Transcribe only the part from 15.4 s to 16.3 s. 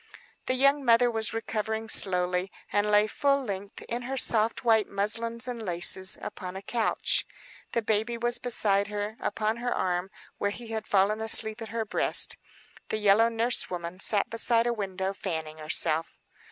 herself.